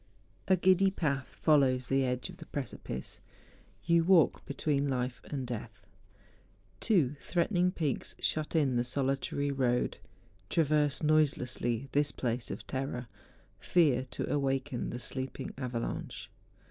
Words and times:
A 0.47 0.55
GIDDY 0.55 0.89
path 0.89 1.27
follows 1.27 1.87
the 1.87 2.03
edge 2.03 2.27
of 2.31 2.37
the 2.37 2.47
precipice; 2.47 3.21
you 3.83 4.03
walk 4.03 4.43
between 4.47 4.89
life 4.89 5.21
and 5.25 5.45
death. 5.45 5.85
Two 6.79 7.15
threatening 7.21 7.69
peaks 7.69 8.15
shut 8.17 8.55
in 8.55 8.77
the 8.77 8.83
solitary 8.83 9.51
road. 9.51 9.99
Traverse 10.49 11.03
noiselessly 11.03 11.87
this 11.91 12.11
place 12.11 12.49
of 12.49 12.65
terror; 12.65 13.05
fear 13.59 14.03
to 14.05 14.27
awaken 14.33 14.89
the 14.89 14.97
sleeping 14.97 15.51
avalanche. 15.55 16.31